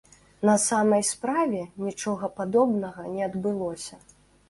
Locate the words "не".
3.15-3.21